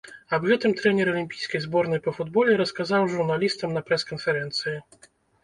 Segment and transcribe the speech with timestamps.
[0.35, 4.77] Аб гэтым трэнер алімпійскай зборнай па футболе расказаў журналістам на прэс-канферэнцыі.